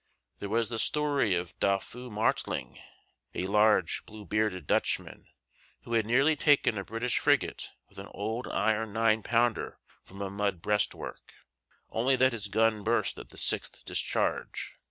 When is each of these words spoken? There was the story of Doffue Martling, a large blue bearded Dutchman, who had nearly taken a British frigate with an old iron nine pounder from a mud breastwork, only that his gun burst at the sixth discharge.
There 0.39 0.49
was 0.49 0.69
the 0.69 0.79
story 0.79 1.35
of 1.35 1.53
Doffue 1.59 2.09
Martling, 2.09 2.79
a 3.35 3.45
large 3.45 4.03
blue 4.07 4.25
bearded 4.25 4.65
Dutchman, 4.65 5.27
who 5.83 5.93
had 5.93 6.07
nearly 6.07 6.35
taken 6.35 6.75
a 6.75 6.83
British 6.83 7.19
frigate 7.19 7.69
with 7.87 7.99
an 7.99 8.07
old 8.09 8.47
iron 8.47 8.93
nine 8.93 9.21
pounder 9.21 9.77
from 10.03 10.19
a 10.23 10.31
mud 10.31 10.59
breastwork, 10.59 11.35
only 11.91 12.15
that 12.15 12.33
his 12.33 12.47
gun 12.47 12.83
burst 12.83 13.19
at 13.19 13.29
the 13.29 13.37
sixth 13.37 13.85
discharge. 13.85 14.73